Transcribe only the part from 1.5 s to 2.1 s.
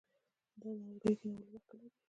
وخت کله دی؟